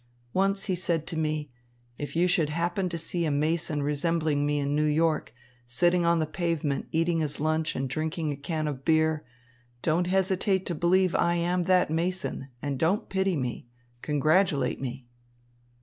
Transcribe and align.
Once 0.33 0.63
he 0.65 0.73
said 0.73 1.05
to 1.05 1.15
me, 1.15 1.51
'If 1.99 2.15
you 2.15 2.25
should 2.27 2.49
happen 2.49 2.89
to 2.89 2.97
see 2.97 3.23
a 3.23 3.29
mason 3.29 3.83
resembling 3.83 4.47
me 4.47 4.57
in 4.57 4.73
New 4.75 4.85
York, 4.85 5.31
sitting 5.67 6.07
on 6.07 6.17
the 6.17 6.25
pavement 6.25 6.87
eating 6.91 7.19
his 7.19 7.39
lunch 7.39 7.75
and 7.75 7.87
drinking 7.87 8.31
a 8.31 8.35
can 8.35 8.67
of 8.67 8.83
beer, 8.83 9.23
don't 9.83 10.07
hesitate 10.07 10.65
to 10.65 10.73
believe 10.73 11.13
I 11.13 11.35
am 11.35 11.65
that 11.65 11.91
mason, 11.91 12.47
and 12.63 12.79
don't 12.79 13.09
pity 13.09 13.35
me. 13.35 13.67
Congratulate 14.01 14.81
me.'" 14.81 15.05